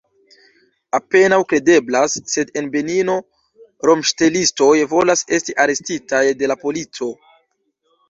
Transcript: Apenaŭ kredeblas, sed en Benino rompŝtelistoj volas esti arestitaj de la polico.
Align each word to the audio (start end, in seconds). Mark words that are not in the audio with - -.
Apenaŭ 0.99 1.37
kredeblas, 1.53 2.15
sed 2.31 2.55
en 2.63 2.71
Benino 2.77 3.19
rompŝtelistoj 3.91 4.73
volas 4.97 5.27
esti 5.41 5.59
arestitaj 5.67 6.27
de 6.43 6.55
la 6.55 6.63
polico. 6.67 7.17